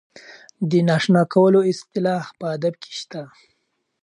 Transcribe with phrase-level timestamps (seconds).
[0.69, 3.21] د نااشنا کولو اصطلاح په ادب کې شته.